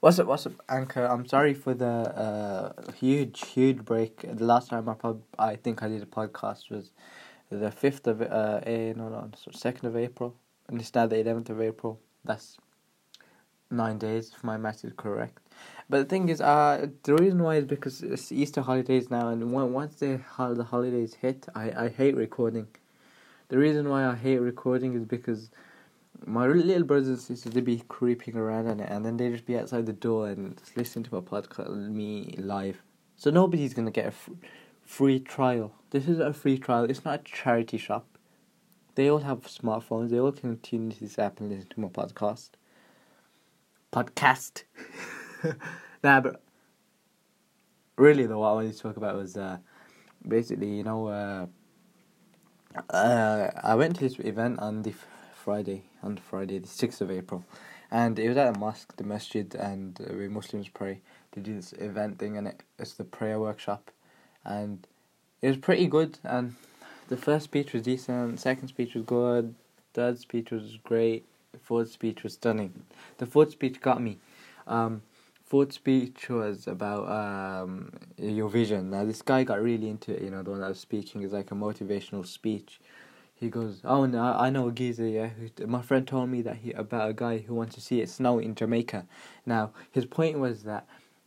[0.00, 0.28] What's up?
[0.28, 1.04] What's up, Anchor?
[1.06, 4.20] I'm sorry for the uh, huge, huge break.
[4.20, 6.92] The last time I prob- I think I did a podcast was
[7.50, 10.36] the fifth of uh, a no no second of April,
[10.68, 11.98] and it's now the eleventh of April.
[12.24, 12.58] That's
[13.70, 15.38] nine days if my math is correct.
[15.90, 19.52] But the thing is, uh, the reason why is because it's Easter holidays now, and
[19.52, 22.68] once the the holidays hit, I I hate recording.
[23.48, 25.50] The reason why I hate recording is because
[26.26, 29.58] my little brothers and sisters they'd be creeping around it, and then they'd just be
[29.58, 32.82] outside the door and just listen to my podcast, me live.
[33.16, 34.30] So nobody's gonna get a f-
[34.84, 35.72] free trial.
[35.90, 36.84] This is a free trial.
[36.84, 38.06] It's not a charity shop.
[38.94, 40.10] They all have smartphones.
[40.10, 42.50] They all can tune into this app and listen to my podcast.
[43.92, 44.64] Podcast.
[46.02, 46.42] nah, but
[47.96, 49.58] really though, what I wanted to talk about was uh,
[50.26, 51.46] basically, you know, uh,
[52.90, 54.94] uh, I went to this event on the
[55.48, 57.42] Friday, on Friday, the 6th of April.
[57.90, 61.00] And it was at a mosque, the masjid, and uh, where Muslims pray.
[61.32, 63.90] They do this event thing, and it, it's the prayer workshop.
[64.44, 64.86] And
[65.40, 66.18] it was pretty good.
[66.22, 66.56] And
[67.08, 69.54] the first speech was decent, second speech was good,
[69.94, 71.24] third speech was great,
[71.62, 72.82] fourth speech was stunning.
[73.16, 74.18] The fourth speech got me.
[74.66, 75.00] Um,
[75.46, 78.90] fourth speech was about um, your vision.
[78.90, 81.32] Now, this guy got really into it, you know, the one that was speaking is
[81.32, 82.80] like a motivational speech
[83.38, 85.06] he goes, "Oh, no, I know a geezer.
[85.06, 85.30] Yeah,
[85.66, 88.40] my friend told me that he about a guy who wants to see it snow
[88.40, 89.06] in Jamaica.
[89.46, 90.86] Now, his point was that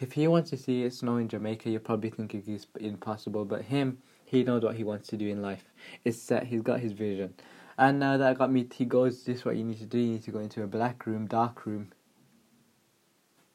[0.00, 3.44] if he wants to see it snow in Jamaica, you probably think it's impossible.
[3.44, 5.64] But him, he knows what he wants to do in life.
[6.04, 7.34] It's that he's got his vision.
[7.78, 9.98] And now that I got me, he goes, "This is what you need to do.
[9.98, 11.92] You need to go into a black room, dark room,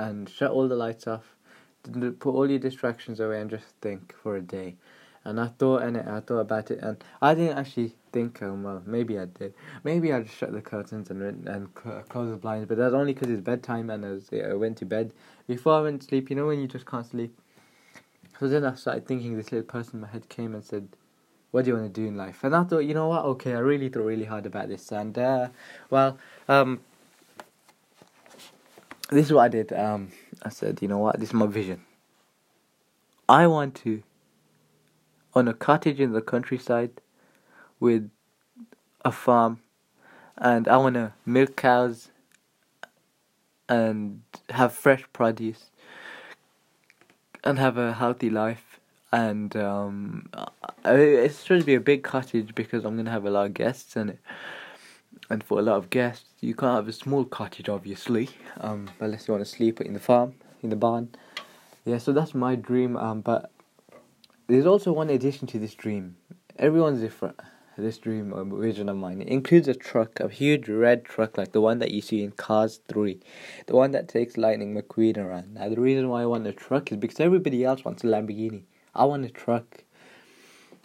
[0.00, 1.36] and shut all the lights off,
[1.84, 4.76] put all your distractions away, and just think for a day."
[5.24, 8.82] And I thought and I thought about it, and I didn't actually think, um, well,
[8.86, 9.54] maybe I did.
[9.82, 13.30] Maybe I just shut the curtains and and close the blinds, but that's only because
[13.30, 15.12] it's bedtime and I, was, I went to bed.
[15.46, 17.36] Before I went to sleep, you know when you just can't sleep?
[18.38, 20.88] So then I started thinking, this little person in my head came and said,
[21.52, 22.42] what do you want to do in life?
[22.42, 24.90] And I thought, you know what, okay, I really thought really hard about this.
[24.90, 25.48] And, uh,
[25.90, 26.80] well, um,
[29.10, 29.72] this is what I did.
[29.72, 30.10] Um,
[30.42, 31.82] I said, you know what, this is my vision.
[33.28, 34.02] I want to
[35.34, 36.90] own a cottage in the countryside
[37.82, 38.08] with
[39.04, 39.60] a farm.
[40.38, 42.08] And I want to milk cows
[43.68, 45.70] and have fresh produce
[47.44, 48.80] and have a healthy life.
[49.10, 50.30] And um,
[50.84, 53.96] it's supposed to be a big cottage because I'm gonna have a lot of guests
[53.96, 54.20] in it.
[55.28, 58.30] And for a lot of guests you can't have a small cottage obviously.
[58.60, 61.10] Um, unless you want to sleep in the farm in the barn.
[61.84, 63.50] Yeah so that's my dream um, but
[64.46, 66.16] there's also one addition to this dream.
[66.58, 67.38] Everyone's different
[67.76, 69.22] this dream or vision of mine.
[69.22, 72.32] It includes a truck, a huge red truck like the one that you see in
[72.32, 73.18] Cars 3,
[73.66, 75.54] the one that takes Lightning McQueen around.
[75.54, 78.62] Now, the reason why I want a truck is because everybody else wants a Lamborghini.
[78.94, 79.84] I want a truck.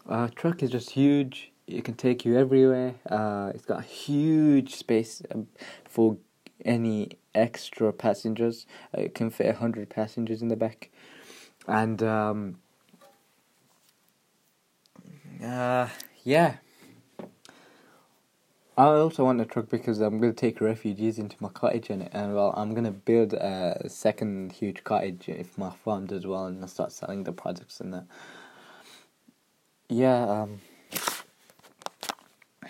[0.08, 1.52] A truck is just huge.
[1.68, 2.96] It can take you everywhere.
[3.09, 5.48] Uh, it's got huge space um,
[5.84, 6.18] for
[6.64, 8.66] any extra passengers.
[8.98, 10.90] Uh, it can fit a hundred passengers in the back,
[11.68, 12.59] and um,
[15.44, 15.90] uh,
[16.24, 16.56] yeah,
[18.77, 22.03] I also want a truck because I'm going to take refugees into my cottage in
[22.03, 26.27] it, and well, I'm going to build a second huge cottage if my farm does
[26.27, 28.05] well, and I start selling the products in there.
[29.89, 30.61] Yeah, um,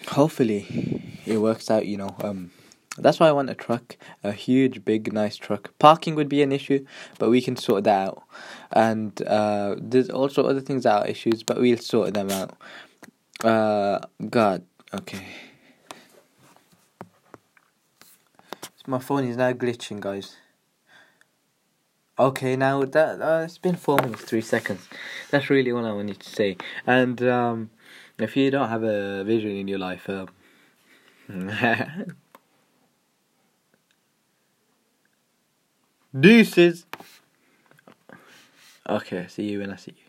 [0.07, 1.85] hopefully it works out.
[1.85, 2.51] You know, um,
[2.97, 5.78] that's why I want a truck, a huge, big, nice truck.
[5.78, 6.85] Parking would be an issue,
[7.19, 8.24] but we can sort that out.
[8.72, 12.56] And uh, there's also other things that are issues, but we'll sort them out.
[13.44, 14.63] Uh, God,
[14.94, 15.25] okay.
[18.88, 20.38] My phone is now glitching, guys.
[22.18, 24.88] Okay, now that uh, it's been four minutes three seconds.
[25.30, 26.58] That's really all I wanted to say.
[26.88, 27.70] And um,
[28.18, 30.30] if you don't have a vision in your life, um,
[36.19, 36.86] deuces.
[38.89, 40.06] Okay, see you when I see you.